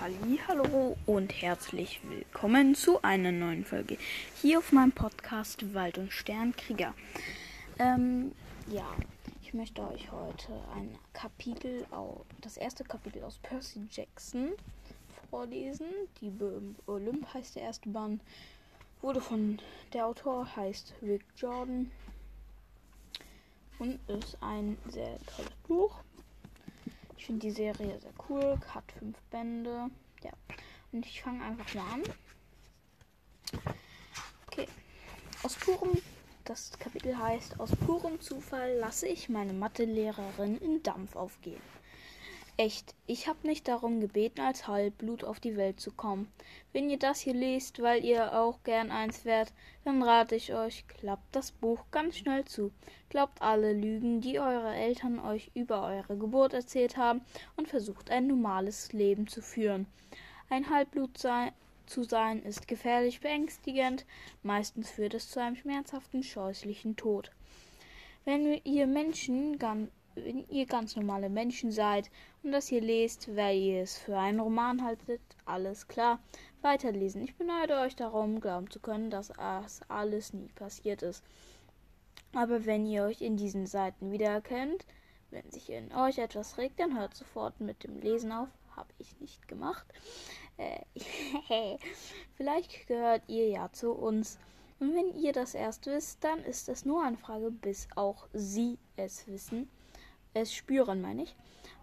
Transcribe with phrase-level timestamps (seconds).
[0.00, 3.98] Hallo und herzlich willkommen zu einer neuen Folge
[4.40, 6.94] hier auf meinem Podcast Wald und Sternkrieger.
[7.78, 8.32] Ähm,
[8.68, 8.86] ja,
[9.42, 11.84] ich möchte euch heute ein Kapitel,
[12.40, 14.52] das erste Kapitel aus Percy Jackson
[15.28, 15.88] vorlesen.
[16.22, 16.32] Die
[16.86, 18.22] Olymp heißt der erste Band,
[19.02, 19.58] wurde von
[19.92, 21.90] der Autor heißt Rick Jordan
[23.78, 25.94] und ist ein sehr tolles Buch.
[27.20, 29.90] Ich finde die Serie sehr cool, hat fünf Bände.
[30.22, 30.30] Ja,
[30.90, 32.02] und ich fange einfach mal an.
[34.46, 34.66] Okay,
[35.42, 36.00] aus purem,
[36.46, 41.60] das Kapitel heißt, aus purem Zufall lasse ich meine Mathelehrerin in Dampf aufgehen.
[42.60, 46.30] Echt, ich habe nicht darum gebeten, als Halbblut auf die Welt zu kommen.
[46.74, 50.86] Wenn ihr das hier lest, weil ihr auch gern eins wärt, dann rate ich euch,
[50.86, 52.70] klappt das Buch ganz schnell zu.
[53.08, 57.22] Glaubt alle Lügen, die eure Eltern euch über eure Geburt erzählt haben
[57.56, 59.86] und versucht ein normales Leben zu führen.
[60.50, 61.54] Ein Halbblut sei
[61.86, 64.04] zu sein ist gefährlich beängstigend,
[64.42, 67.30] meistens führt es zu einem schmerzhaften, scheußlichen Tod.
[68.26, 69.88] Wenn ihr Menschen ganz
[70.24, 72.10] wenn ihr ganz normale Menschen seid
[72.42, 76.20] und das hier lest, weil ihr es für einen Roman haltet, alles klar.
[76.62, 77.22] Weiterlesen.
[77.22, 81.24] Ich beneide euch darum, glauben zu können, dass das alles nie passiert ist.
[82.34, 84.84] Aber wenn ihr euch in diesen Seiten wiedererkennt,
[85.30, 88.48] wenn sich in euch etwas regt, dann hört sofort mit dem Lesen auf.
[88.76, 89.86] Habe ich nicht gemacht.
[90.56, 90.80] Äh,
[92.36, 94.38] vielleicht gehört ihr ja zu uns.
[94.78, 98.78] Und wenn ihr das erst wisst, dann ist es nur eine Frage, bis auch sie
[98.96, 99.68] es wissen
[100.34, 101.36] es spüren, meine ich,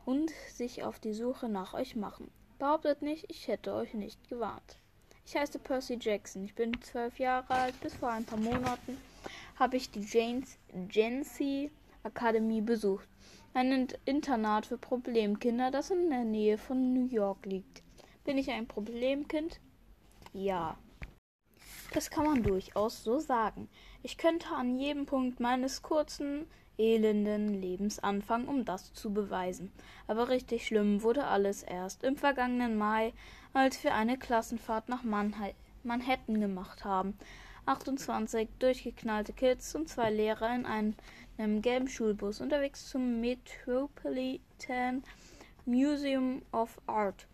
[0.06, 2.31] und sich auf die Suche nach euch machen.
[2.59, 4.78] Behauptet nicht, ich hätte euch nicht gewarnt.
[5.28, 6.45] Ich heiße Percy Jackson.
[6.45, 7.80] Ich bin zwölf Jahre alt.
[7.81, 8.98] Bis vor ein paar Monaten
[9.58, 11.70] habe ich die Janes Gency
[12.03, 13.09] Akademie besucht.
[13.53, 17.84] Ein Internat für Problemkinder, das in der Nähe von New York liegt.
[18.23, 19.59] Bin ich ein Problemkind?
[20.31, 20.78] Ja.
[21.94, 23.68] Das kann man durchaus so sagen.
[24.03, 29.71] Ich könnte an jedem Punkt meines kurzen elenden Lebensanfang, um das zu beweisen.
[30.07, 33.13] Aber richtig schlimm wurde alles erst im vergangenen Mai,
[33.53, 37.17] als wir eine Klassenfahrt nach Manhattan gemacht haben.
[37.65, 40.95] 28 durchgeknallte Kids und zwei Lehrer in einem,
[41.38, 45.03] einem gelben Schulbus unterwegs zum Metropolitan
[45.65, 47.27] Museum of Art,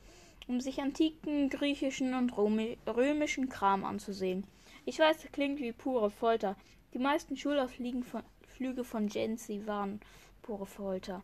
[0.47, 4.47] um sich antiken griechischen und römischen Kram anzusehen.
[4.85, 6.55] Ich weiß, das klingt wie pure Folter.
[6.93, 8.23] Die meisten Schulausflüge von,
[8.55, 9.99] Flüge von Jency waren
[10.43, 11.23] pure Folter.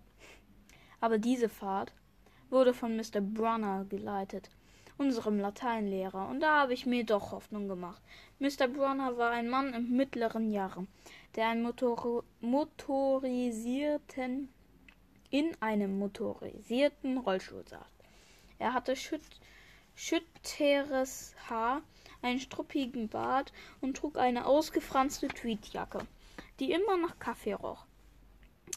[1.00, 1.94] Aber diese Fahrt
[2.50, 3.22] wurde von Mr.
[3.22, 4.50] Brunner geleitet,
[4.98, 8.02] unserem Lateinlehrer, und da habe ich mir doch Hoffnung gemacht.
[8.40, 8.68] Mr.
[8.68, 10.88] Brunner war ein Mann im mittleren Jahre,
[11.36, 14.50] der einen Motor motorisierten
[15.30, 17.86] in einem motorisierten Rollstuhl saß.
[18.58, 19.22] Er hatte schütt
[19.94, 21.84] schütteres Haar,
[22.24, 26.08] einen struppigen Bart und trug eine ausgefranste Tweedjacke
[26.60, 27.86] die immer nach Kaffee roch.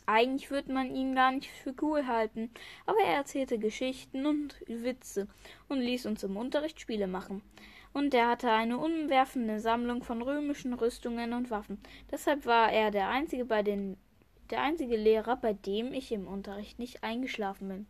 [0.07, 2.51] Eigentlich würde man ihn gar nicht für cool halten,
[2.87, 5.29] aber er erzählte Geschichten und Witze
[5.69, 7.43] und ließ uns im Unterricht Spiele machen.
[7.93, 11.79] Und er hatte eine umwerfende Sammlung von römischen Rüstungen und Waffen.
[12.11, 13.97] Deshalb war er der einzige bei den
[14.51, 17.87] der einzige Lehrer, bei dem ich im Unterricht nicht eingeschlafen bin.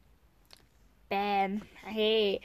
[1.09, 1.63] Bäm.
[1.85, 2.41] Hey.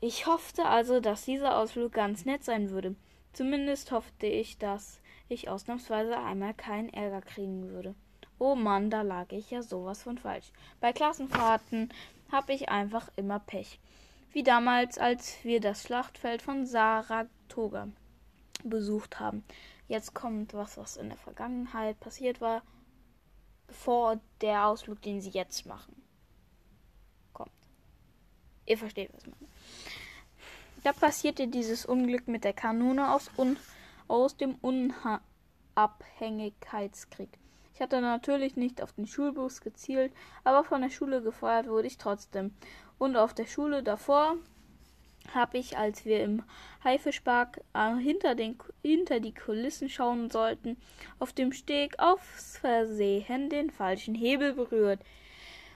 [0.00, 2.94] Ich hoffte also, dass dieser Ausflug ganz nett sein würde.
[3.32, 7.94] Zumindest hoffte ich, dass ich ausnahmsweise einmal keinen Ärger kriegen würde.
[8.38, 10.52] Oh Mann, da lag ich ja sowas von falsch.
[10.80, 11.92] Bei Klassenfahrten
[12.30, 13.80] habe ich einfach immer Pech.
[14.32, 17.88] Wie damals, als wir das Schlachtfeld von Saratoga
[18.62, 19.44] besucht haben.
[19.88, 22.62] Jetzt kommt was, was in der Vergangenheit passiert war,
[23.66, 26.02] bevor der Ausflug, den sie jetzt machen,
[27.32, 27.50] kommt.
[28.66, 29.50] Ihr versteht, was ich meine.
[30.84, 33.56] Da passierte dieses Unglück mit der Kanone aus Un
[34.08, 37.30] aus dem Unabhängigkeitskrieg.
[37.74, 41.96] Ich hatte natürlich nicht auf den Schulbus gezielt, aber von der Schule gefeuert wurde ich
[41.96, 42.52] trotzdem.
[42.98, 44.34] Und auf der Schule davor
[45.32, 46.42] habe ich, als wir im
[46.82, 50.76] Haifischpark äh, hinter, den, hinter die Kulissen schauen sollten,
[51.18, 55.00] auf dem Steg aufs Versehen den falschen Hebel berührt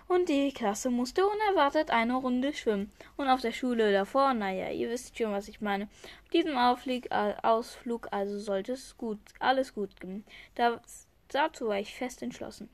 [0.09, 2.93] und die Klasse musste unerwartet eine Runde schwimmen.
[3.17, 5.85] Und auf der Schule davor, naja, ihr wisst schon, was ich meine.
[6.23, 10.25] Auf diesem Auflieg, äh, Ausflug also sollte es gut, alles gut gehen.
[10.55, 10.81] Da,
[11.29, 12.69] dazu war ich fest entschlossen.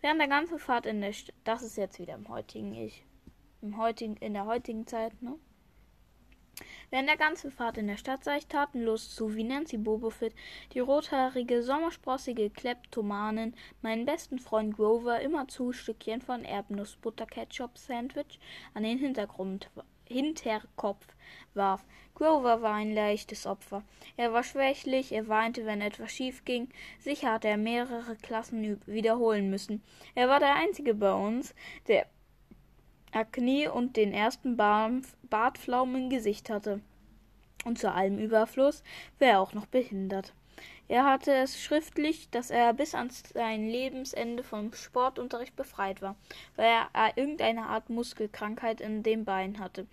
[0.00, 3.04] Während der ganzen Fahrt in der St das ist jetzt wieder im heutigen Ich,
[3.62, 5.38] im heutigen, in der heutigen Zeit, ne?
[6.90, 10.34] Während der ganzen Fahrt in der Stadt sah ich tatenlos zu, wie Nancy Bobofit,
[10.72, 18.38] die rothaarige, sommersprossige Kleptomanin, meinen besten Freund Grover immerzu Stückchen von Erdnussbutter-Ketchup-Sandwich
[18.74, 19.70] an den Hintergrund,
[20.12, 21.06] Hinterkopf
[21.54, 21.84] warf.
[22.14, 23.82] Grover war ein leichtes Opfer.
[24.16, 26.68] Er war schwächlich, er weinte, wenn etwas schief ging.
[26.98, 29.82] Sicher hatte er mehrere Klassen wiederholen müssen.
[30.14, 31.54] Er war der Einzige bei uns,
[31.88, 32.06] der
[33.12, 36.80] Akne und den ersten Bartpflaumen im Gesicht hatte.
[37.64, 38.82] Und zu allem Überfluss
[39.18, 40.34] war er auch noch behindert.
[40.88, 46.16] Er hatte es schriftlich, dass er bis an sein Lebensende vom Sportunterricht befreit war,
[46.56, 49.86] weil er irgendeine Art Muskelkrankheit in dem Bein hatte.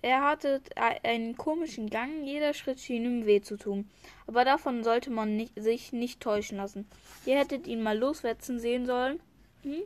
[0.00, 0.62] Er hatte
[1.02, 3.90] einen komischen Gang, jeder Schritt schien ihm weh zu tun.
[4.26, 6.88] Aber davon sollte man nicht, sich nicht täuschen lassen.
[7.26, 9.20] Ihr hättet ihn mal loswetzen sehen sollen.
[9.64, 9.82] Hm?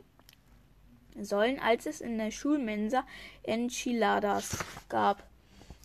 [1.19, 3.03] Sollen, als es in der Schulmensa
[3.43, 5.23] Enchiladas gab.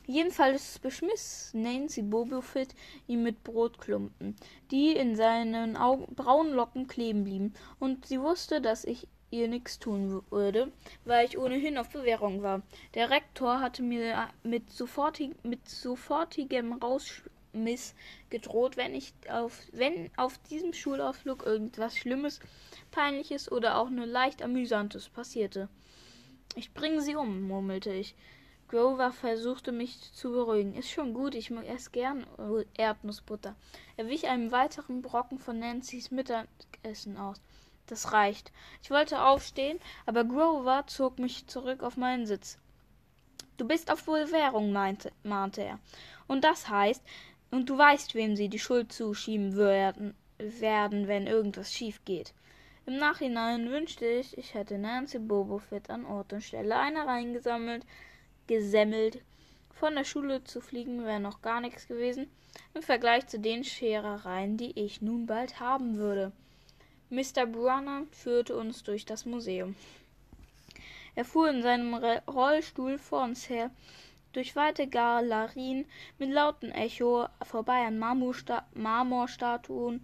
[0.07, 2.77] Jedenfalls beschmiss Nancy Bobofit
[3.09, 4.37] ihn mit Brotklumpen,
[4.71, 9.81] die in seinen Augen, braunen Locken kleben blieben, und sie wusste, dass ich ihr nichts
[9.81, 10.71] tun würde,
[11.05, 12.63] weil ich ohnehin auf Bewährung war.
[12.95, 16.73] Der Rektor hatte mir mit, sofortig, mit sofortigem
[17.57, 17.95] Rausschmiss
[18.31, 22.41] gedroht, wenn ich auf, wenn auf diesem Schulausflug irgendwas Schlimmes,
[22.91, 25.69] Peinliches oder auch nur leicht Amüsantes passierte.
[26.55, 28.15] Ich bringe sie um, murmelte ich.
[28.69, 30.75] Grover versuchte mich zu beruhigen.
[30.75, 32.27] Ist schon gut, ich mag erst gern
[32.77, 33.55] Erdnussbutter.
[33.97, 37.41] Er wich einem weiteren Brocken von Nancy's Mittagessen aus.
[37.87, 38.51] Das reicht.
[38.83, 42.59] Ich wollte aufstehen, aber Grover zog mich zurück auf meinen Sitz.
[43.57, 45.79] Du bist auf Bewährung, meinte, mahnte er.
[46.27, 47.03] Und das heißt,
[47.51, 52.35] und du weißt, wem sie die Schuld zuschieben werden, werden wenn irgendwas schief geht.
[52.87, 57.85] Im Nachhinein wünschte ich, ich hätte Nancy Bobofit an Ort und Stelle eine reingesammelt,
[58.47, 59.23] gesemmelt.
[59.73, 62.29] Von der Schule zu fliegen wäre noch gar nichts gewesen
[62.75, 66.33] im Vergleich zu den Scherereien, die ich nun bald haben würde.
[67.11, 67.47] Mr.
[67.47, 69.77] Brunner führte uns durch das Museum.
[71.15, 73.71] Er fuhr in seinem Rollstuhl vor uns her,
[74.37, 75.87] durch weite Galerien
[76.19, 80.03] mit lautem Echo, vorbei an Marmorstatuen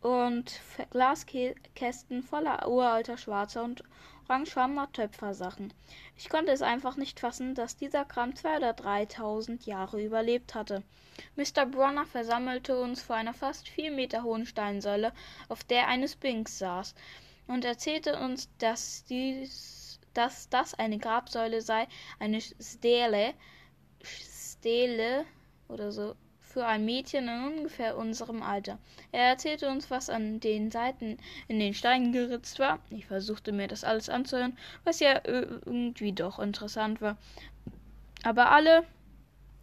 [0.00, 3.84] und Glaskästen voller uralter schwarzer und
[4.26, 5.74] orangefarbener Töpfersachen.
[6.16, 10.82] Ich konnte es einfach nicht fassen, dass dieser Kram zwei oder dreitausend Jahre überlebt hatte.
[11.36, 11.66] Mr.
[11.66, 15.12] Bronner versammelte uns vor einer fast vier Meter hohen Steinsäule,
[15.50, 16.94] auf der eine Sphinx saß,
[17.48, 21.86] und erzählte uns, dass, dies, dass das eine Grabsäule sei,
[22.18, 23.34] eine Stele,
[24.04, 25.24] Stele
[25.68, 28.78] oder so für ein Mädchen in ungefähr unserem Alter.
[29.10, 31.18] Er erzählte uns, was an den Seiten
[31.48, 32.78] in den Steinen geritzt war.
[32.90, 37.16] Ich versuchte mir das alles anzuhören, was ja irgendwie doch interessant war.
[38.22, 38.84] Aber alle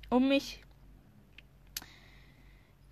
[0.09, 0.61] um mich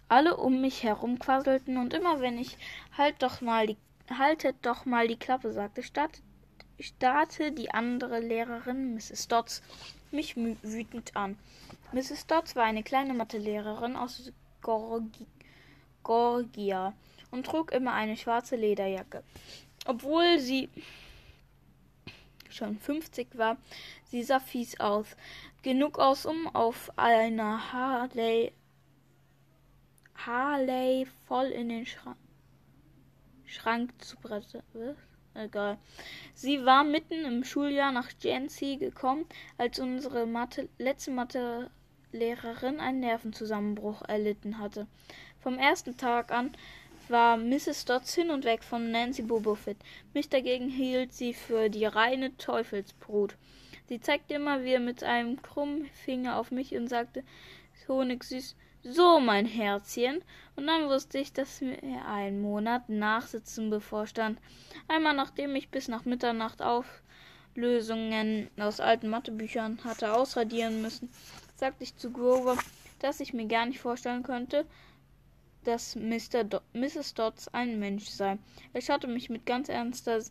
[0.07, 2.57] alle um mich herum quasselten und immer wenn ich
[2.97, 3.77] halt doch mal die
[4.09, 5.83] haltet doch mal die Klappe sagte,
[6.79, 9.27] starrte die andere Lehrerin, Mrs.
[9.27, 9.61] Dodds,
[10.11, 11.37] mich wütend an.
[11.91, 12.27] Mrs.
[12.27, 15.27] Dodds war eine kleine Mathelehrerin aus Gorgi
[16.03, 16.93] Gorgia
[17.31, 19.23] und trug immer eine schwarze Lederjacke.
[19.85, 20.69] Obwohl sie
[22.49, 23.57] schon 50 war,
[24.05, 25.07] sie sah fies aus.
[25.61, 28.53] Genug aus, um auf einer Harley
[30.25, 32.17] Harley voll in den Schrank,
[33.45, 34.63] Schrank zu brettern.
[35.39, 35.77] Egal.
[36.33, 39.25] Sie war mitten im Schuljahr nach Jancy gekommen,
[39.57, 44.85] als unsere Mathe, letzte Mathelehrerin einen Nervenzusammenbruch erlitten hatte.
[45.39, 46.51] Vom ersten Tag an
[47.07, 47.85] war Mrs.
[47.85, 49.77] Dodds hin und weg von Nancy Bobofit.
[50.13, 53.37] Mich dagegen hielt sie für die reine Teufelsbrut.
[53.87, 57.23] Sie zeigte immer wieder mit einem krummen Finger auf mich und sagte
[57.87, 60.21] honigsüß, so, mein Herzchen.
[60.55, 64.39] Und dann wusste ich, dass mir ein Monat Nachsitzen bevorstand.
[64.87, 71.09] Einmal nachdem ich bis nach Mitternacht Auflösungen aus alten Mathebüchern hatte ausradieren müssen,
[71.55, 72.57] sagte ich zu Grover,
[72.99, 74.65] dass ich mir gar nicht vorstellen könnte,
[75.63, 76.43] dass Mr.
[76.43, 77.13] Do Mrs.
[77.13, 78.37] Dodds ein Mensch sei.
[78.73, 80.21] Er schaute mich mit ganz ernster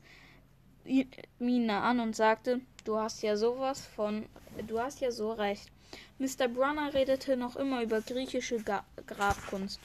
[1.39, 4.27] Miene an und sagte, du hast ja sowas von,
[4.67, 5.71] du hast ja so recht.
[6.19, 6.49] Mr.
[6.49, 9.81] Brunner redete noch immer über griechische Ga Grabkunst.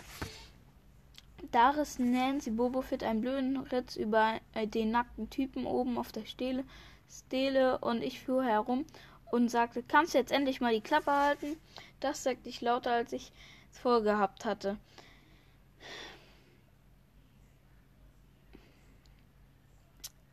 [1.52, 6.26] Da riss Nancy Bobofit einen blöden Ritz über äh, den nackten Typen oben auf der
[6.26, 6.64] Stele,
[7.10, 8.86] Stele und ich fuhr herum
[9.32, 11.58] und sagte, kannst du jetzt endlich mal die Klappe halten?
[12.00, 13.32] Das sagte ich lauter, als ich
[13.72, 14.78] es vorgehabt hatte.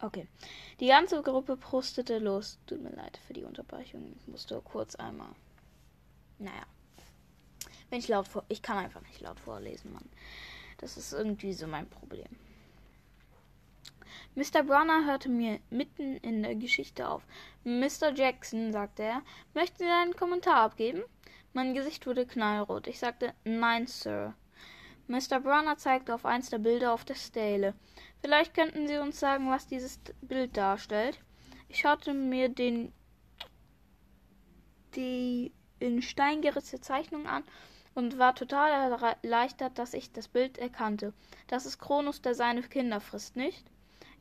[0.00, 0.26] Okay.
[0.80, 2.58] Die ganze Gruppe prustete los.
[2.66, 4.16] Tut mir leid für die Unterbrechung.
[4.18, 5.28] Ich musste kurz einmal
[6.40, 6.66] naja.
[7.88, 8.44] Wenn ich laut vor.
[8.48, 10.08] Ich kann einfach nicht laut vorlesen, Mann.
[10.78, 12.28] Das ist irgendwie so mein Problem.
[14.34, 14.62] Mr.
[14.62, 17.22] Brunner hörte mir mitten in der Geschichte auf.
[17.64, 18.14] Mr.
[18.14, 19.22] Jackson, sagte er,
[19.54, 21.02] möchten Sie einen Kommentar abgeben?
[21.52, 22.86] Mein Gesicht wurde knallrot.
[22.86, 24.34] Ich sagte, nein, Sir.
[25.08, 25.40] Mr.
[25.40, 27.74] Brunner zeigte auf eins der Bilder auf der Stele.
[28.20, 31.18] Vielleicht könnten Sie uns sagen, was dieses Bild darstellt.
[31.68, 32.92] Ich schaute mir den
[34.94, 37.42] die in Stein gerissene Zeichnung an
[37.94, 41.12] und war total erleichtert, dass ich das Bild erkannte.
[41.48, 43.66] Das ist Kronos, der seine Kinder frisst, nicht?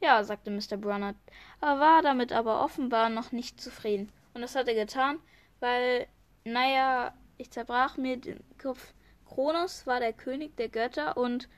[0.02, 0.78] Ja, sagte Mr.
[0.78, 1.14] Brunner.
[1.62, 4.12] Er war damit aber offenbar noch nicht zufrieden.
[4.34, 5.20] Und das hat er getan,
[5.60, 6.08] weil,
[6.46, 8.94] naja, ich zerbrach mir den Kopf.
[9.26, 11.50] Kronos war der König der Götter und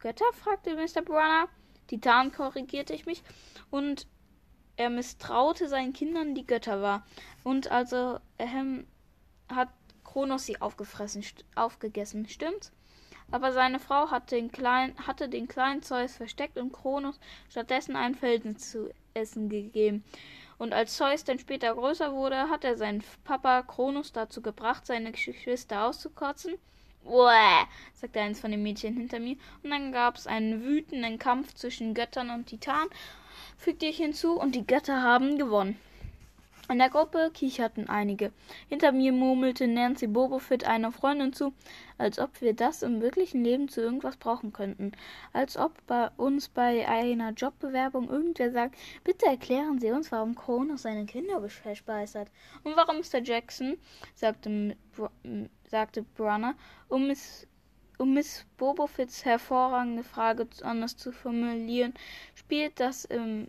[0.00, 0.26] Götter?
[0.32, 1.02] fragte Mr.
[1.02, 1.48] Brunner.
[1.86, 3.22] Titan korrigierte ich mich.
[3.70, 4.06] Und
[4.76, 7.06] er misstraute seinen Kindern, die Götter war.
[7.44, 8.86] Und also ähm,
[9.48, 9.68] hat
[10.04, 12.72] Kronos sie aufgefressen, st aufgegessen, stimmt's?
[13.30, 18.14] Aber seine Frau hatte den, kleinen, hatte den kleinen Zeus versteckt und Kronos stattdessen einen
[18.14, 20.04] Felsen zu essen gegeben.
[20.58, 25.12] Und als Zeus dann später größer wurde, hat er seinen Papa Kronos dazu gebracht, seine
[25.12, 26.58] Geschwister auszukotzen.
[27.04, 27.64] Uäh,
[27.94, 29.36] sagte eins von den Mädchen hinter mir.
[29.62, 32.90] Und dann gab es einen wütenden Kampf zwischen Göttern und Titanen,
[33.62, 35.78] fügte ich hinzu, und die Götter haben gewonnen.
[36.68, 38.32] In der Gruppe kicherten einige.
[38.68, 41.52] Hinter mir murmelte Nancy Bobofit einer Freundin zu,
[41.98, 44.92] als ob wir das im wirklichen Leben zu irgendwas brauchen könnten.
[45.32, 50.82] Als ob bei uns bei einer Jobbewerbung irgendwer sagt, bitte erklären Sie uns, warum Kronos
[50.82, 52.16] seine Kinder verspeist.
[52.64, 53.22] Und warum Mr.
[53.22, 53.76] Jackson,
[54.14, 54.76] sagte,
[55.68, 56.54] sagte Brunner,
[56.88, 57.46] um Miss
[58.02, 61.94] um Miss Bobofits hervorragende Frage anders zu formulieren,
[62.34, 63.46] spielt das im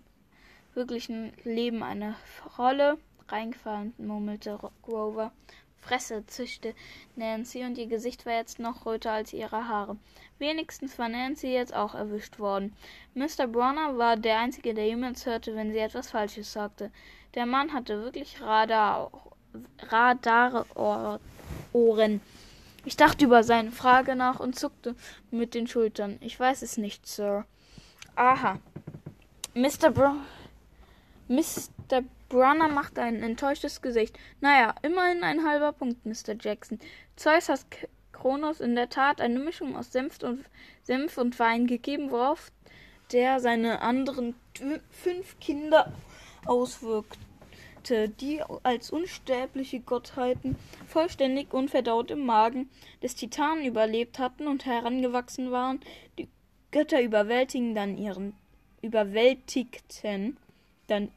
[0.76, 2.16] wirklichen Leben eine
[2.60, 5.32] Rolle reingefahren, murmelte Grover.
[5.80, 6.76] Fresse, zischte
[7.16, 9.98] Nancy, und ihr Gesicht war jetzt noch röter als ihre Haare.
[10.38, 12.76] Wenigstens war Nancy jetzt auch erwischt worden.
[13.16, 13.48] Mr.
[13.48, 16.92] Bronner war der Einzige, der jemals hörte, wenn sie etwas Falsches sagte.
[17.34, 19.12] Der Mann hatte wirklich Radar,
[19.80, 20.62] Radarohren.
[22.86, 24.96] Ich dachte über seine Frage nach und zuckte
[25.32, 26.18] mit den Schultern.
[26.22, 27.46] Ich weiß es nicht, Sir.
[28.16, 28.60] Aha.
[29.54, 29.92] Mr.
[29.92, 30.16] Bro
[31.30, 32.04] Mr.
[32.28, 34.18] Brunner machte ein enttäuschtes Gesicht.
[34.42, 36.36] Naja, immerhin ein halber Punkt, Mr.
[36.40, 36.80] Jackson.
[37.16, 37.66] Zeus hat
[38.12, 40.46] Kronos in der Tat eine Mischung aus Senf und,
[40.84, 42.52] Senf und Wein gegeben, worauf
[43.12, 44.36] der seine anderen
[44.92, 45.94] fünf Kinder
[47.84, 50.56] auswirkte, die als unsterbliche Gottheiten
[50.88, 52.70] vollständig unverdaut im Magen
[53.02, 55.80] des Titanen überlebt hatten und herangewachsen waren.
[56.18, 56.28] Die
[56.72, 58.34] Götter überwältigten dann ihren
[58.82, 60.38] überwältigten
[60.88, 61.10] dann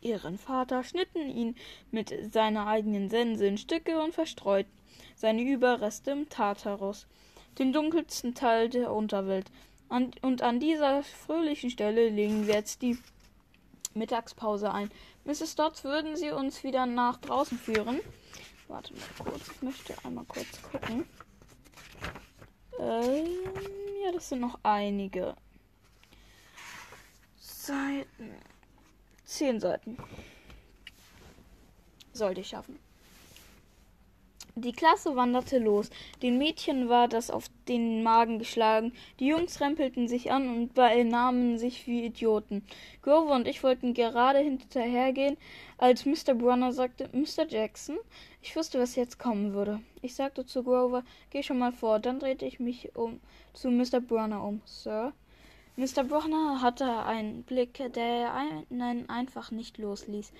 [0.00, 1.54] ihren Vater, schnitten ihn
[1.90, 4.72] mit seiner eigenen Sense in Stücke und verstreuten
[5.16, 7.06] seine Überreste im Tartarus,
[7.58, 9.46] den dunkelsten Teil der Unterwelt.
[9.90, 12.96] An, und an dieser fröhlichen Stelle legen wir jetzt die
[13.94, 14.90] Mittagspause ein.
[15.28, 15.56] Mrs.
[15.56, 18.00] Dodds, würden Sie uns wieder nach draußen führen?
[18.66, 21.06] Warte mal kurz, ich möchte einmal kurz gucken.
[22.78, 23.26] Ähm,
[24.02, 25.36] ja, das sind noch einige
[27.38, 28.36] Seiten.
[29.26, 29.98] Zehn Seiten.
[32.14, 32.78] Sollte ich schaffen.
[34.60, 35.88] Die Klasse wanderte los.
[36.20, 38.92] Den Mädchen war das auf den Magen geschlagen.
[39.20, 42.66] Die Jungs rempelten sich an und beinahmen sich wie Idioten.
[43.02, 45.36] Grover und ich wollten gerade hinterhergehen,
[45.76, 46.34] als Mr.
[46.34, 47.46] Brunner sagte, Mr.
[47.48, 47.98] Jackson,
[48.42, 49.80] ich wusste, was jetzt kommen würde.
[50.02, 52.00] Ich sagte zu Grover, geh schon mal vor.
[52.00, 53.20] Dann drehte ich mich um
[53.52, 54.00] zu Mr.
[54.00, 54.60] Brunner um.
[54.64, 55.12] Sir,
[55.76, 56.02] Mr.
[56.02, 60.32] Brunner hatte einen Blick, der einen einfach nicht losließ.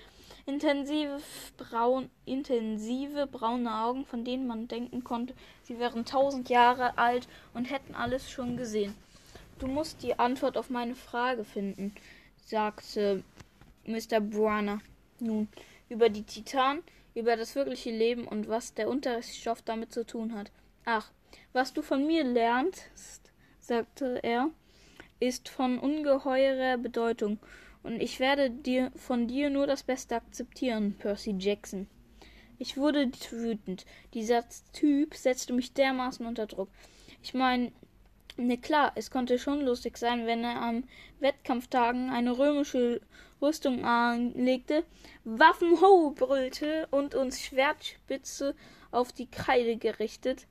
[0.48, 1.20] Intensive,
[1.58, 7.70] braun, intensive braune Augen, von denen man denken konnte, sie wären tausend Jahre alt und
[7.70, 8.94] hätten alles schon gesehen.
[9.58, 11.94] Du musst die Antwort auf meine Frage finden,
[12.46, 13.22] sagte
[13.84, 14.20] Mr.
[14.20, 14.80] Brunner.
[15.20, 15.48] Nun,
[15.90, 16.82] über die Titanen,
[17.14, 20.50] über das wirkliche Leben und was der Unterrichtsstoff damit zu tun hat.
[20.86, 21.10] Ach,
[21.52, 24.48] was du von mir lernst, sagte er,
[25.20, 27.38] ist von ungeheurer Bedeutung,
[27.82, 31.88] und ich werde dir von dir nur das Beste akzeptieren, Percy Jackson.
[32.58, 33.86] Ich wurde wütend.
[34.14, 36.68] Dieser Typ setzte mich dermaßen unter Druck.
[37.22, 37.72] Ich meine,
[38.36, 40.84] ne klar, es konnte schon lustig sein, wenn er am
[41.20, 43.00] Wettkampftagen eine römische
[43.40, 44.84] Rüstung anlegte,
[45.24, 48.56] Waffen ho brüllte und uns Schwertspitze
[48.90, 50.46] auf die Kreide gerichtet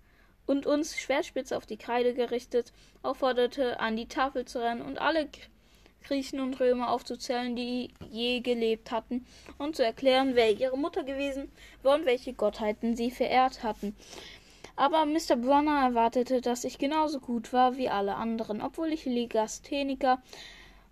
[0.46, 5.28] und uns Schwertspitze auf die Kreide gerichtet, aufforderte, an die Tafel zu rennen und alle
[6.04, 9.26] Griechen und Römer aufzuzählen, die je gelebt hatten,
[9.58, 11.52] und zu erklären, wer ihre Mutter gewesen
[11.84, 13.96] war und welche Gottheiten sie verehrt hatten.
[14.76, 15.36] Aber Mr.
[15.36, 20.22] Brunner erwartete, dass ich genauso gut war wie alle anderen, obwohl ich Legastheniker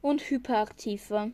[0.01, 1.31] und hyperaktiv war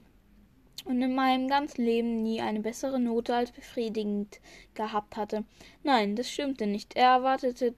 [0.86, 4.40] und in meinem ganzen Leben nie eine bessere Note als befriedigend
[4.74, 5.44] gehabt hatte.
[5.84, 6.96] Nein, das stimmte nicht.
[6.96, 7.75] Er erwartete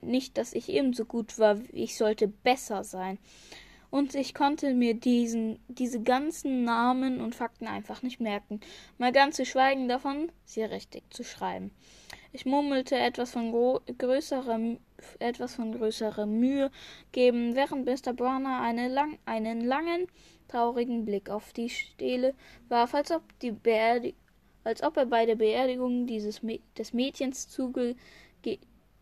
[0.00, 3.18] nicht, dass ich ebenso gut war, ich sollte besser sein.
[3.90, 8.60] Und ich konnte mir diesen, diese ganzen Namen und Fakten einfach nicht merken,
[8.98, 11.70] mal ganz zu schweigen davon, sie richtig zu schreiben.
[12.32, 14.76] Ich murmelte etwas von größerer,
[15.18, 16.70] etwas von größerer Mühe
[17.12, 18.12] geben, während Mr.
[18.12, 20.06] Browner eine lang, einen langen,
[20.48, 22.34] traurigen Blick auf die Stele
[22.68, 23.54] warf, als ob, die
[24.64, 26.42] als ob er bei der Beerdigung dieses
[26.76, 27.96] des Mädchens zuge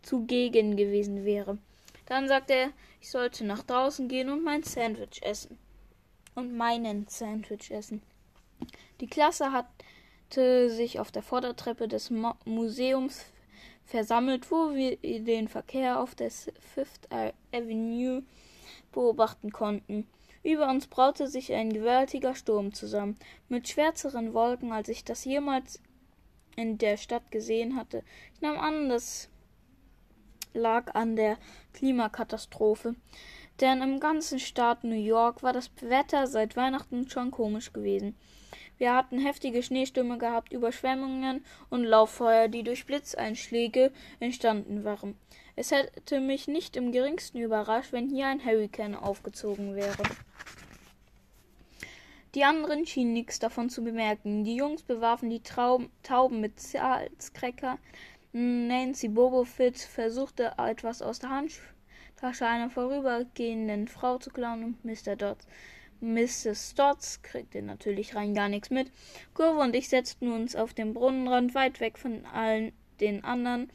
[0.03, 1.59] zugegen gewesen wäre.
[2.07, 2.71] Dann sagte er,
[3.01, 5.59] ich sollte nach draußen gehen und mein Sandwich essen.
[6.35, 8.03] Und meinen Sandwich essen.
[9.01, 13.27] Die Klasse hatte sich auf der Vordertreppe des Mo Museums
[13.85, 17.09] versammelt, wo wir den Verkehr auf der Fifth
[17.53, 18.23] Avenue
[18.93, 20.07] beobachten konnten.
[20.43, 25.81] Über uns braute sich ein gewaltiger Sturm zusammen, mit schwärzeren Wolken, als ich das jemals
[26.57, 28.03] in der Stadt gesehen hatte.
[28.35, 29.29] Ich nahm an, das
[30.57, 31.39] lag an der
[31.75, 32.95] Klimakatastrophe,
[33.61, 38.17] denn im ganzen Staat New York war das Wetter seit Weihnachten schon komisch gewesen.
[38.79, 45.17] Wir hatten heftige Schneestürme gehabt, Überschwemmungen und Lauffeuer, die durch Blitzeinschläge entstanden waren.
[45.55, 50.03] Es hätte mich nicht im geringsten überrascht, wenn hier ein Hurrikan aufgezogen wäre.
[52.35, 54.45] Die anderen schienen nichts davon zu bemerken.
[54.45, 57.79] Die Jungs bewarfen die Traum Tauben mit Salzcracker.
[58.39, 65.17] Nancy Bobofit versuchte etwas aus der Handtasche einer vorübergehenden Frau zu klauen und Mr.
[65.17, 65.47] Dodds.
[66.03, 66.73] Mrs.
[66.73, 68.93] Stotz kriegte natürlich rein gar nichts mit.
[69.33, 73.71] Kurve und ich setzten uns auf dem Brunnenrand weit weg von allen den anderen.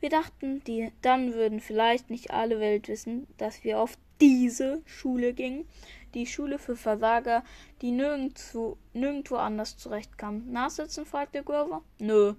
[0.00, 5.34] Wir dachten, die, dann würden vielleicht nicht alle Welt wissen, dass wir auf diese Schule
[5.34, 5.66] gingen
[6.14, 7.42] die Schule für Versager,
[7.80, 10.52] die nirgendwo, nirgendwo anders zurechtkamen.
[10.52, 11.06] Nachsitzen?
[11.06, 11.82] fragte Grover.
[11.98, 12.34] Nö,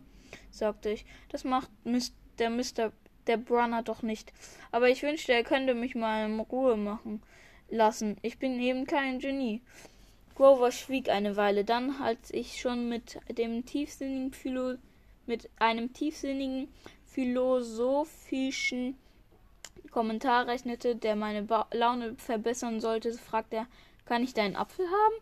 [0.52, 1.06] sagte ich.
[1.30, 1.70] Das macht
[2.40, 2.92] der Mr.
[3.28, 4.34] der Brunner doch nicht.
[4.72, 7.22] Aber ich wünschte, er könnte mich mal in Ruhe machen
[7.69, 8.17] lassen.
[8.22, 9.62] Ich bin eben kein Genie.
[10.36, 14.76] Grover schwieg eine Weile, dann, als ich schon mit dem tiefsinnigen Philo
[15.26, 16.67] mit einem tiefsinnigen
[17.06, 18.98] philosophischen
[19.91, 23.67] Kommentar rechnete, der meine ba Laune verbessern sollte, fragte er,
[24.06, 25.15] kann ich deinen Apfel haben?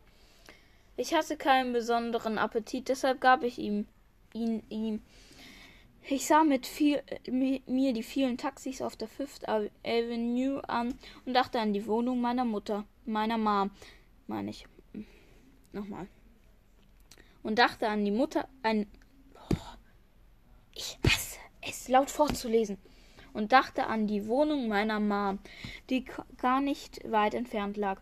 [0.95, 3.87] Ich hatte keinen besonderen Appetit, deshalb gab ich ihm
[4.33, 5.01] ihn ihm.
[6.09, 11.59] Ich sah mit viel, mir die vielen Taxis auf der Fifth Avenue an und dachte
[11.59, 13.71] an die Wohnung meiner Mutter, meiner Mom,
[14.27, 14.65] meine ich.
[15.71, 16.07] Nochmal.
[17.43, 18.87] Und dachte an die Mutter, ein.
[19.35, 19.55] Oh,
[20.73, 22.77] ich hasse es, laut vorzulesen
[23.33, 25.39] und dachte an die Wohnung meiner Mom,
[25.89, 26.05] die
[26.37, 28.01] gar nicht weit entfernt lag.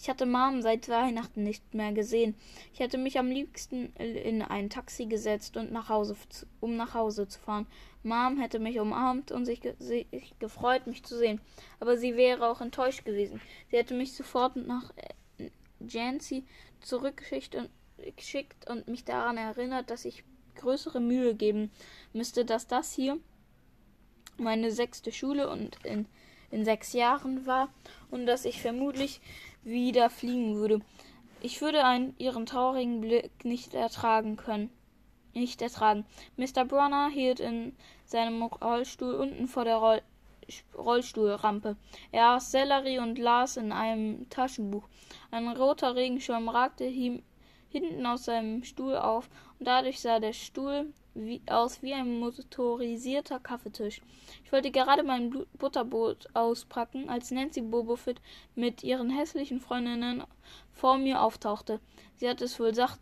[0.00, 2.36] Ich hatte Mom seit Weihnachten nicht mehr gesehen.
[2.72, 6.16] Ich hätte mich am liebsten in ein Taxi gesetzt und nach Hause,
[6.60, 7.66] um nach Hause zu fahren.
[8.04, 11.40] Mom hätte mich umarmt und sich, sich gefreut, mich zu sehen.
[11.80, 13.40] Aber sie wäre auch enttäuscht gewesen.
[13.70, 14.92] Sie hätte mich sofort nach
[15.38, 16.44] äh, Jancy
[16.80, 17.68] zurückgeschickt und,
[18.16, 20.22] geschickt und mich daran erinnert, dass ich
[20.54, 21.70] größere Mühe geben
[22.12, 23.18] müsste, dass das hier
[24.36, 26.06] meine sechste Schule und in,
[26.50, 27.72] in sechs Jahren war
[28.10, 29.20] und dass ich vermutlich
[29.62, 30.80] wieder fliegen würde.
[31.40, 34.70] Ich würde einen ihren traurigen Blick nicht ertragen können.
[35.34, 36.04] Nicht ertragen.
[36.36, 36.64] Mr.
[36.64, 40.02] Brunner hielt in seinem Rollstuhl unten vor der Roll
[40.74, 41.76] Rollstuhlrampe.
[42.10, 44.88] Er aß Sellerie und las in einem Taschenbuch.
[45.30, 47.22] Ein roter Regenschirm ragte ihm
[47.68, 53.40] hinten aus seinem Stuhl auf und dadurch sah der Stuhl wie, aus wie ein motorisierter
[53.40, 54.00] Kaffeetisch.
[54.44, 58.20] Ich wollte gerade mein Butterbrot auspacken, als Nancy Bobofit
[58.54, 60.24] mit ihren hässlichen Freundinnen
[60.72, 61.80] vor mir auftauchte.
[62.16, 62.98] Sie hatte es wohl satt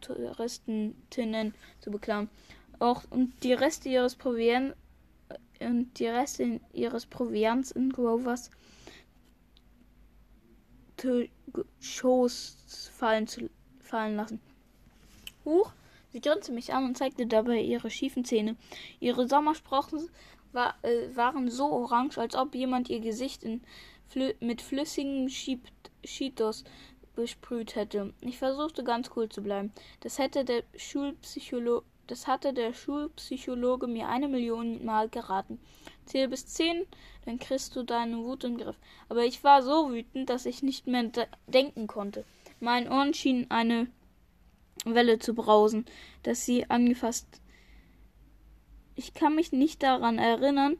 [0.00, 2.30] Touristinnen zu beklagen.
[2.78, 4.76] Auch und die Reste ihres Proviants
[5.60, 8.50] und die Reste ihres Proviants in Grovers
[11.80, 13.48] Schoß fallen, zu,
[13.80, 14.40] fallen lassen.
[15.44, 15.72] Huch,
[16.10, 18.56] Sie grinste mich an und zeigte dabei ihre schiefen Zähne.
[19.00, 20.10] Ihre Sommersprossen
[20.52, 23.44] war, äh, waren so orange, als ob jemand ihr Gesicht
[24.08, 26.64] Flü mit flüssigem Cheetos
[27.14, 28.14] besprüht hätte.
[28.20, 29.72] Ich versuchte ganz cool zu bleiben.
[30.00, 35.60] Das hätte der Schulpsychologe das hatte der Schulpsychologe mir eine Million Mal geraten.
[36.06, 36.86] Zähl bis zehn,
[37.26, 38.76] dann kriegst du deine Wut im Griff.
[39.10, 41.10] Aber ich war so wütend, dass ich nicht mehr
[41.46, 42.24] denken konnte.
[42.60, 43.88] Mein Ohren schienen eine
[44.84, 45.84] Welle zu brausen,
[46.22, 47.40] dass sie angefasst.
[48.94, 50.76] Ich kann mich nicht daran erinnern,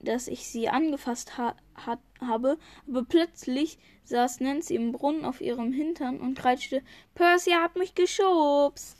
[0.00, 5.72] dass ich sie angefasst ha hat, habe, aber plötzlich saß Nancy im Brunnen auf ihrem
[5.72, 6.82] Hintern und kreischte,
[7.14, 8.98] Percy hat mich geschubst.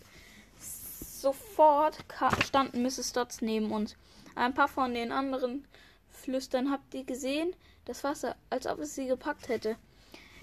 [0.58, 1.98] Sofort
[2.44, 3.12] standen Mrs.
[3.12, 3.96] Dodds neben uns.
[4.34, 5.66] Ein paar von den anderen
[6.08, 7.54] flüstern, habt ihr gesehen?
[7.84, 9.76] Das Wasser, als ob es sie gepackt hätte.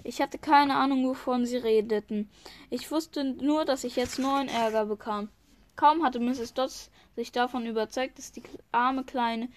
[0.04, 2.30] Ich hatte keine Ahnung, wovon sie redeten.
[2.70, 5.28] Ich wusste nur, dass ich jetzt neuen Ärger bekam.
[5.76, 6.54] Kaum hatte Mrs.
[6.54, 9.48] Dodds sich davon überzeugt, dass die arme kleine,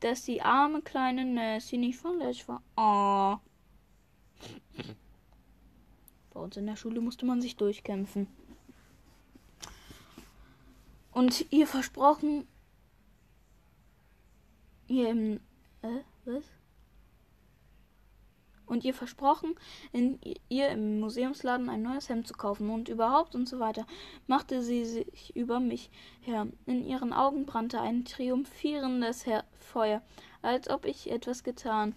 [0.00, 2.62] dass die arme kleine Nancy nicht verletzt war.
[2.76, 3.38] Oh.
[6.32, 8.28] Bei uns in der Schule musste man sich durchkämpfen.
[11.12, 12.46] Und ihr versprochen,
[14.86, 15.40] ihr im,
[15.82, 16.44] äh, was?
[18.70, 19.54] Und ihr versprochen,
[19.92, 23.84] in ihr im Museumsladen ein neues Hemd zu kaufen und überhaupt und so weiter,
[24.26, 25.90] machte sie sich über mich
[26.22, 26.46] her.
[26.66, 30.02] In ihren Augen brannte ein triumphierendes her Feuer,
[30.40, 31.94] als ob ich etwas getan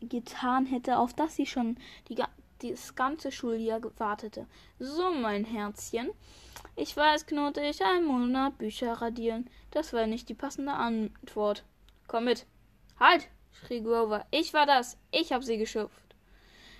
[0.00, 1.76] getan hätte, auf das sie schon
[2.08, 2.20] die,
[2.60, 4.46] das ganze Schuljahr wartete.
[4.80, 6.10] So, mein Herzchen.
[6.74, 9.48] Ich weiß, knurrte ich, ein Monat Bücher radieren.
[9.70, 11.64] Das war nicht die passende Antwort.
[12.08, 12.46] Komm mit.
[12.98, 13.28] Halt!
[13.52, 14.26] Schrie Grover.
[14.30, 14.96] Ich war das.
[15.10, 16.14] Ich hab sie geschupft.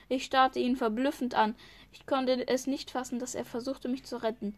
[0.09, 1.55] Ich starrte ihn verblüffend an.
[1.93, 4.57] Ich konnte es nicht fassen, dass er versuchte, mich zu retten.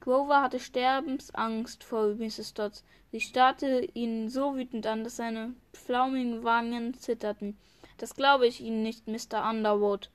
[0.00, 2.54] Grover hatte Sterbensangst vor Mrs.
[2.54, 2.84] Dodds.
[3.10, 7.56] Sie starrte ihn so wütend an, dass seine flaumigen Wangen zitterten.
[7.96, 9.48] Das glaube ich Ihnen nicht, Mr.
[9.48, 10.10] Underwood,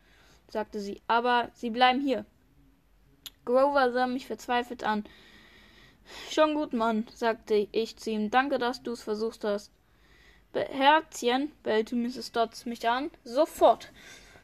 [0.49, 1.01] sagte sie.
[1.07, 2.25] Aber Sie bleiben hier.
[3.45, 5.05] Grover sah mich verzweifelt an.
[6.29, 8.29] Schon gut, Mann, sagte ich zu ihm.
[8.29, 9.71] Danke, dass du es versucht hast.
[10.53, 12.31] Herzchen, bellte Mrs.
[12.31, 13.11] Dodds mich an.
[13.23, 13.91] Sofort.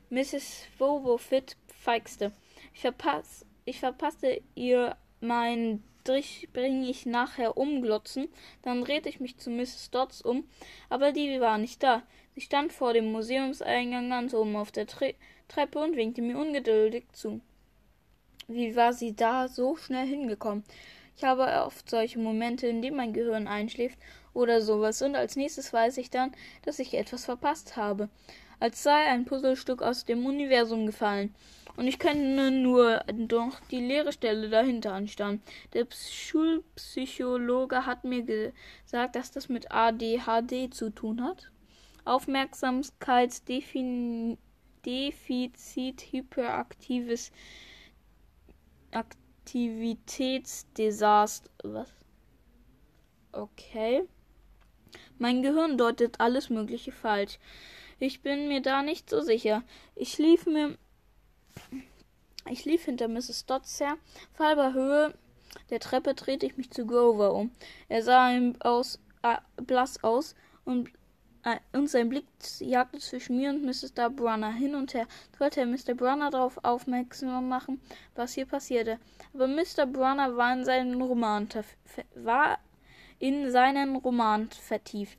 [0.10, 0.66] Mrs.
[0.78, 2.32] Bobofit feixte.
[2.74, 8.28] Ich, verpass, ich verpasste ihr mein Strich bringe ich nachher umglotzen,
[8.62, 9.90] dann drehte ich mich zu Mrs.
[9.90, 10.48] Dodds um,
[10.88, 12.04] aber die war nicht da.
[12.36, 15.16] Sie stand vor dem Museumseingang ganz oben auf der Tre
[15.48, 17.42] Treppe und winkte mir ungeduldig zu.
[18.48, 20.64] Wie war sie da so schnell hingekommen?
[21.18, 23.98] Ich habe oft solche Momente, in denen mein Gehirn einschläft
[24.36, 26.32] oder sowas, und als nächstes weiß ich dann,
[26.64, 28.10] dass ich etwas verpasst habe,
[28.60, 31.34] als sei ein Puzzlestück aus dem Universum gefallen.
[31.78, 35.44] Und ich kenne nur doch die leere Stelle dahinter anstammen.
[35.74, 41.52] Der Schulpsychologe hat mir gesagt, dass das mit ADHD zu tun hat.
[42.06, 44.38] Aufmerksamkeitsdefizit
[46.12, 47.34] hyperaktives
[48.92, 51.50] Aktivitätsdesaster.
[51.64, 51.90] Was?
[53.34, 54.08] Okay.
[55.18, 57.40] Mein Gehirn deutet alles Mögliche falsch.
[58.00, 59.64] Ich bin mir da nicht so sicher.
[59.96, 60.78] Ich lief mir
[62.50, 63.46] ich lief hinter Mrs.
[63.48, 63.98] Dodds her.
[64.34, 65.14] Auf halber Höhe
[65.70, 67.52] der Treppe drehte ich mich zu Grover um.
[67.90, 70.90] Er sah ihm aus, äh, blass aus und,
[71.44, 72.26] äh, und sein Blick
[72.60, 74.10] jagte zwischen mir und Mr.
[74.12, 75.08] Brunner hin und her.
[75.34, 75.96] Ich wollte Mr.
[75.96, 77.82] Brunner darauf aufmerksam machen,
[78.14, 79.00] was hier passierte.
[79.34, 79.88] Aber Mr.
[79.88, 81.50] Brunner war in seinen Roman,
[82.16, 82.60] war
[83.20, 85.18] in seinen Roman vertieft.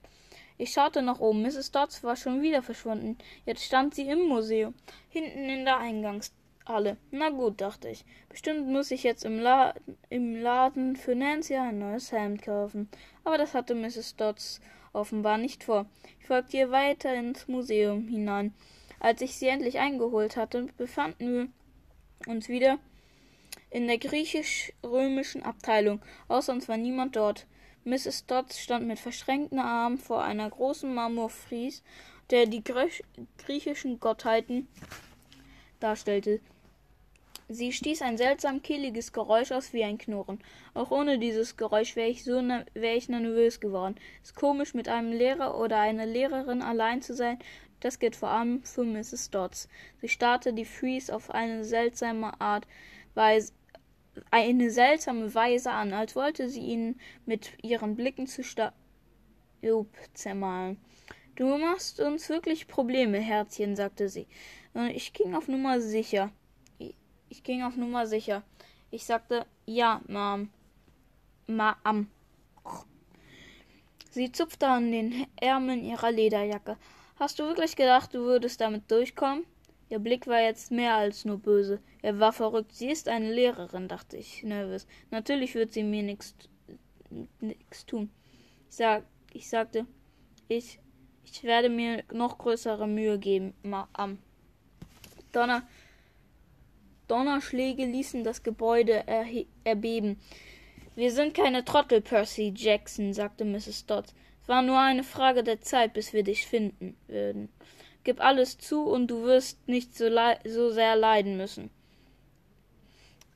[0.59, 1.43] Ich schaute nach oben.
[1.43, 1.71] Mrs.
[1.71, 3.19] Dodds war schon wieder verschwunden.
[3.45, 4.75] Jetzt stand sie im Museum,
[5.11, 6.97] hinten in der Eingangshalle.
[7.11, 8.05] Na gut, dachte ich.
[8.31, 9.75] Bestimmt muss ich jetzt im, La
[10.09, 12.89] im Laden für Nancy ein neues Hemd kaufen.
[13.25, 14.17] Aber das hatte Mrs.
[14.17, 14.61] Dodds
[14.95, 15.87] offenbar nicht vor.
[16.21, 18.55] Ich folgte ihr weiter ins Museum hinein.
[18.99, 21.53] Als ich sie endlich eingeholt hatte, befanden
[22.27, 22.79] wir uns wieder
[23.71, 26.01] in der griechisch-römischen Abteilung.
[26.29, 27.47] Außer uns war niemand dort.
[27.87, 28.27] Mrs.
[28.27, 31.85] Dodds stand mit verschränkten Armen vor einer großen Marmorfries,
[32.31, 34.67] der die griechischen Gottheiten
[35.79, 36.41] darstellte.
[37.49, 40.41] Sie stieß ein seltsam kehliges Geräusch aus wie ein Knurren.
[40.75, 42.43] Auch ohne dieses Geräusch wäre ich so
[42.75, 43.95] wäre ich nervös geworden.
[44.25, 47.39] Es ist komisch, mit einem Lehrer oder einer Lehrerin allein zu sein.
[47.79, 49.31] Das geht vor allem für Mrs.
[49.31, 49.69] Dodds.
[50.01, 52.67] Sie starrte die Fries auf eine seltsame Art,
[53.15, 53.53] Weise,
[54.31, 58.73] eine seltsame Weise an, als wollte sie ihn mit ihren Blicken zu Staub
[60.15, 60.79] zermahlen.
[61.35, 64.27] Du machst uns wirklich Probleme, Herzchen, sagte sie.
[64.75, 66.31] Und ich ging auf Nummer sicher.
[67.29, 68.43] Ich ging auf Nummer sicher.
[68.91, 70.51] Ich sagte, ja, Mom.
[71.49, 72.07] Ma'am.
[74.11, 76.77] Sie zupfte an den Ärmeln ihrer Lederjacke.
[77.19, 79.45] Hast du wirklich gedacht, du würdest damit durchkommen?
[79.89, 81.81] Ihr Blick war jetzt mehr als nur böse.
[82.03, 82.73] Er war verrückt.
[82.73, 84.87] Sie ist eine Lehrerin, dachte ich nervös.
[85.11, 88.11] Natürlich wird sie mir nichts tun.
[88.69, 89.87] Ich, sag, ich sagte,
[90.49, 90.81] ich,
[91.25, 93.55] ich werde mir noch größere Mühe geben,
[93.93, 94.19] am.
[95.33, 95.63] Donner,
[97.09, 99.05] Donnerschläge ließen das Gebäude
[99.65, 100.19] erbeben.
[100.97, 103.87] Wir sind keine Trottel, Percy Jackson, sagte Mrs.
[103.87, 104.15] Dodds.
[104.43, 107.51] Es war nur eine Frage der Zeit, bis wir dich finden würden.
[108.07, 110.09] Gib alles zu, und du wirst nicht so,
[110.45, 111.71] so sehr leiden müssen.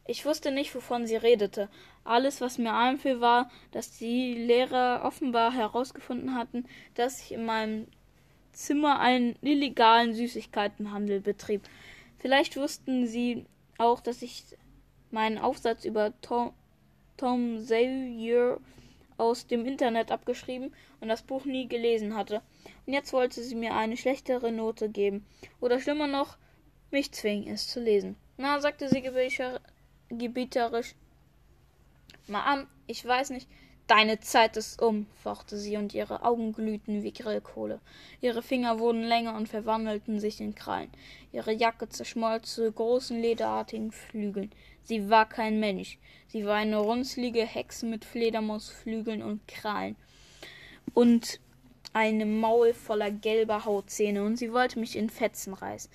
[0.07, 1.69] Ich wusste nicht, wovon sie redete.
[2.05, 7.89] Alles, was mir einfiel, war, dass die Lehrer offenbar herausgefunden hatten, dass ich in meinem
[8.53, 11.63] Zimmer einen illegalen Süßigkeitenhandel betrieb.
[12.21, 14.45] Vielleicht wussten sie auch, dass ich
[15.11, 16.53] meinen Aufsatz über Tom,
[17.17, 18.59] Tom Sawyer
[19.21, 22.43] aus dem Internet abgeschrieben und das Buch nie gelesen hatte.
[22.87, 25.27] Und jetzt wollte sie mir eine schlechtere Note geben.
[25.61, 26.39] Oder schlimmer noch,
[26.91, 28.17] mich zwingen, es zu lesen.
[28.37, 29.03] Na, sagte sie
[30.09, 30.95] gebieterisch.
[32.29, 33.49] Ma'am, ich weiß nicht.
[33.87, 37.81] Deine Zeit ist um, fauchte sie, und ihre Augen glühten wie Grillkohle.
[38.21, 40.93] Ihre Finger wurden länger und verwandelten sich in Krallen.
[41.33, 44.53] Ihre Jacke zerschmolz zu großen lederartigen Flügeln.
[44.85, 45.99] Sie war kein Mensch.
[46.29, 49.97] Sie war eine runzlige Hexe mit Fledermausflügeln und Krallen.
[50.95, 51.41] Und
[51.93, 55.91] einem Maul voller gelber Hautzähne, und sie wollte mich in Fetzen reißen.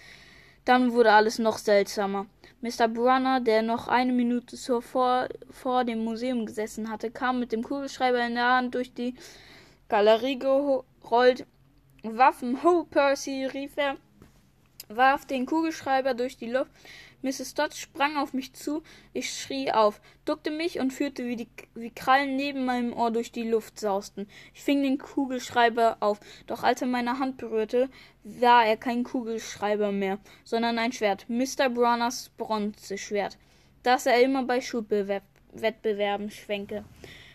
[0.65, 2.25] Dann wurde alles noch seltsamer.
[2.61, 2.87] Mr.
[2.87, 8.25] Brunner, der noch eine Minute zuvor vor dem Museum gesessen hatte, kam mit dem Kugelschreiber
[8.25, 9.13] in der Hand durch die
[9.87, 11.45] Galerie gerollt.
[12.01, 13.97] Waffen, ho, Percy, rief er,
[14.89, 16.71] warf den Kugelschreiber durch die Luft
[17.21, 17.53] Mrs.
[17.53, 21.89] Dodds sprang auf mich zu, ich schrie auf, duckte mich und führte, wie, die, wie
[21.89, 24.27] Krallen neben meinem Ohr durch die Luft sausten.
[24.53, 27.89] Ich fing den Kugelschreiber auf, doch als er meine Hand berührte,
[28.23, 31.69] war er kein Kugelschreiber mehr, sondern ein Schwert, Mr.
[31.69, 33.37] Bronners Bronzeschwert,
[33.83, 36.85] das er immer bei Schulwettbewerben schwenke.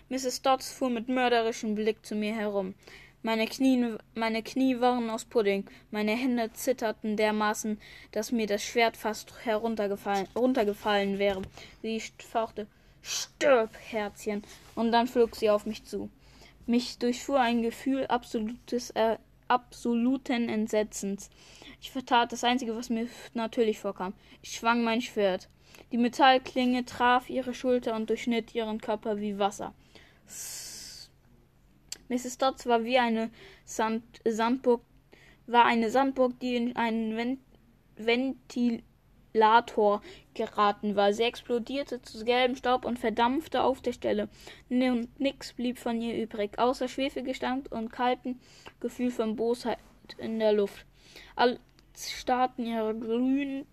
[0.08, 0.42] Mrs.
[0.42, 2.74] Dodds fuhr mit mörderischem Blick zu mir herum.
[3.22, 7.78] Meine Knie, meine Knie waren aus Pudding, meine Hände zitterten dermaßen,
[8.12, 11.42] dass mir das Schwert fast heruntergefallen, runtergefallen wäre.
[11.82, 12.66] Sie fauchte
[13.02, 14.42] Stirb, Herzchen,
[14.74, 16.08] und dann flog sie auf mich zu.
[16.64, 21.28] Mich durchfuhr ein Gefühl absolutes, äh, absoluten Entsetzens.
[21.82, 24.14] Ich vertat das Einzige, was mir natürlich vorkam.
[24.40, 25.50] Ich schwang mein Schwert.
[25.92, 29.74] Die Metallklinge traf ihre Schulter und durchschnitt ihren Körper wie Wasser.
[32.10, 32.38] Mrs.
[32.38, 33.30] Dodds war wie eine
[33.64, 34.82] Sand Sandburg,
[35.46, 37.38] war eine Sandburg, die in einen Ven
[37.96, 40.02] Ventilator
[40.34, 41.12] geraten war.
[41.12, 44.28] Sie explodierte zu gelbem Staub und verdampfte auf der Stelle.
[44.68, 48.40] Nix blieb von ihr übrig, außer Schwefelgestank und kalten
[48.80, 49.78] Gefühl von Bosheit
[50.18, 50.84] in der Luft.
[51.36, 51.60] Alle
[51.94, 53.66] starrten ihre glühend,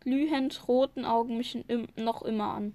[0.00, 1.58] glühend roten Augen mich
[1.96, 2.74] noch immer an.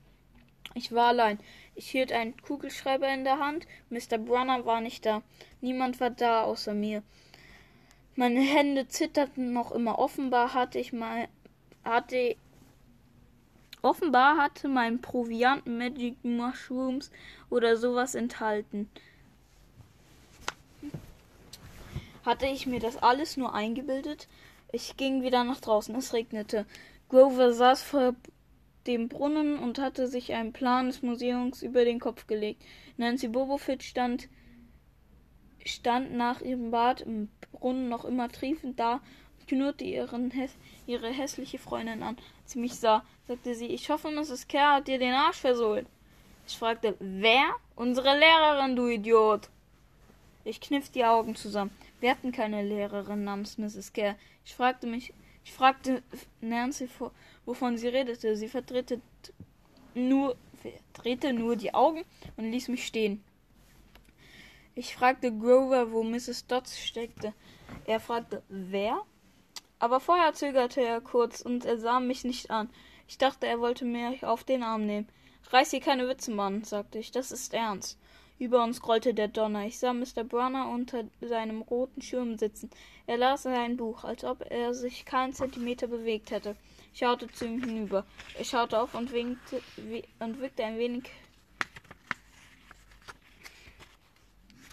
[0.73, 1.39] Ich war allein.
[1.75, 3.67] Ich hielt einen Kugelschreiber in der Hand.
[3.89, 4.17] Mr.
[4.17, 5.21] Brunner war nicht da.
[5.61, 7.03] Niemand war da außer mir.
[8.15, 9.99] Meine Hände zitterten noch immer.
[9.99, 11.27] Offenbar hatte ich mal
[11.83, 12.35] hatte
[13.81, 17.11] offenbar hatte mein Proviant Magic Mushrooms
[17.49, 18.89] oder sowas enthalten.
[22.25, 24.27] Hatte ich mir das alles nur eingebildet?
[24.71, 25.93] Ich ging wieder nach draußen.
[25.95, 26.65] Es regnete.
[27.09, 28.15] Grover saß vor
[28.87, 32.63] dem Brunnen und hatte sich einen Plan des Museums über den Kopf gelegt.
[32.97, 34.29] Nancy Bobofit stand,
[35.65, 39.01] stand nach ihrem Bad im Brunnen noch immer triefend da
[39.39, 40.31] und knurrte ihren,
[40.85, 42.17] ihre hässliche Freundin an.
[42.43, 44.47] Als sie mich sah, sagte sie, ich hoffe, Mrs.
[44.47, 45.87] Kerr hat dir den Arsch versohlt.
[46.47, 47.45] Ich fragte, wer?
[47.75, 49.49] Unsere Lehrerin, du Idiot.
[50.43, 51.71] Ich kniff die Augen zusammen.
[51.99, 53.93] Wir hatten keine Lehrerin namens Mrs.
[53.93, 54.15] Kerr.
[54.45, 55.11] Ich fragte mich,
[55.45, 56.01] ich fragte
[56.41, 56.89] Nancy
[57.45, 58.35] wovon sie redete.
[58.35, 58.99] Sie verdrehte
[59.93, 60.35] nur,
[60.91, 62.03] verdrehte nur die Augen
[62.35, 63.23] und ließ mich stehen.
[64.73, 66.47] Ich fragte Grover, wo Mrs.
[66.47, 67.33] Dodds steckte.
[67.85, 69.03] Er fragte, wer?
[69.77, 72.67] Aber vorher zögerte er kurz und er sah mich nicht an.
[73.07, 75.07] Ich dachte, er wollte mich auf den Arm nehmen.
[75.51, 77.11] Reiß hier keine Witze, Mann, sagte ich.
[77.11, 77.99] Das ist ernst.
[78.37, 79.65] Über uns grollte der Donner.
[79.65, 80.23] Ich sah Mr.
[80.23, 82.69] Brunner unter seinem roten Schirm sitzen.
[83.07, 86.55] Er las sein Buch, als ob er sich keinen Zentimeter bewegt hätte.
[86.93, 88.05] Ich schaute zu ihm hinüber.
[88.37, 89.61] Er schaute auf und winkte
[90.19, 91.03] und wirkte ein wenig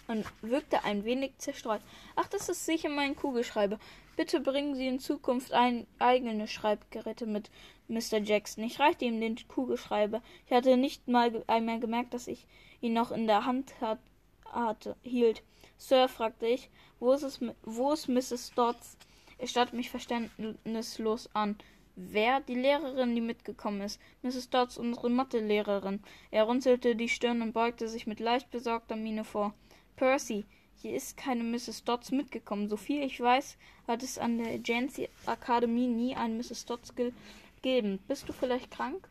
[0.07, 1.81] und wirkte ein wenig zerstreut.
[2.15, 3.79] Ach, das ist sicher mein Kugelschreiber.
[4.17, 7.49] Bitte bringen Sie in Zukunft ein eigene Schreibgeräte mit,
[7.87, 8.19] Mr.
[8.19, 8.63] Jackson.
[8.63, 10.21] Ich reichte ihm den Kugelschreiber.
[10.45, 12.45] Ich hatte nicht mal einmal gemerkt, dass ich
[12.83, 13.99] ihn noch in der Hand hat,
[14.45, 15.41] hatte, hielt.
[15.77, 16.69] Sir, fragte ich,
[16.99, 18.51] wo ist, es, wo ist Mrs.
[18.55, 18.97] Dodds?
[19.37, 21.57] Er starrte mich verständnislos an.
[21.95, 22.41] Wer?
[22.41, 23.99] Die Lehrerin, die mitgekommen ist.
[24.21, 24.49] Mrs.
[24.49, 26.01] Dodds, unsere Mathelehrerin.
[26.31, 29.53] Er runzelte die Stirn und beugte sich mit leicht besorgter Miene vor.
[29.95, 31.83] Percy, hier ist keine Mrs.
[31.83, 32.67] Dodds mitgekommen.
[32.67, 36.65] Soviel ich weiß, hat es an der Jancy Akademie nie einen Mrs.
[36.65, 37.99] Dodds gegeben.
[38.07, 39.07] Bist du vielleicht krank?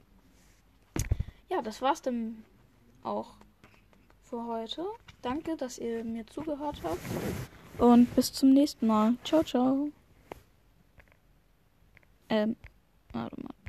[1.48, 2.44] Ja, das war's dann
[3.02, 3.34] auch
[4.32, 4.86] für heute.
[5.20, 7.00] Danke, dass ihr mir zugehört habt.
[7.76, 9.14] Und bis zum nächsten Mal.
[9.24, 9.90] Ciao, ciao.
[12.30, 12.56] Ähm,
[13.12, 13.61] warte mal.